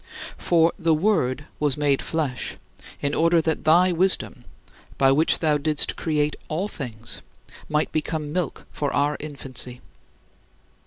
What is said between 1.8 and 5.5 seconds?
flesh" in order that thy wisdom, by which